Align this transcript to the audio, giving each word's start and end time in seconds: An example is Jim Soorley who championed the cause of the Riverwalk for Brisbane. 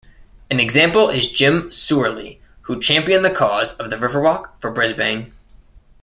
An 0.49 0.59
example 0.59 1.09
is 1.11 1.29
Jim 1.29 1.69
Soorley 1.69 2.39
who 2.61 2.81
championed 2.81 3.23
the 3.23 3.29
cause 3.29 3.73
of 3.75 3.91
the 3.91 3.97
Riverwalk 3.97 4.49
for 4.59 4.71
Brisbane. 4.71 5.31